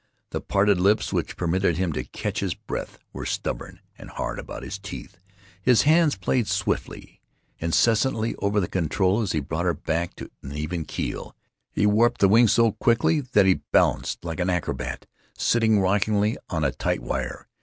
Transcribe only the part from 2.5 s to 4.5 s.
breath were stubborn and hard